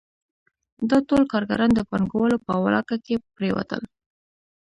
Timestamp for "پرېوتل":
3.35-3.81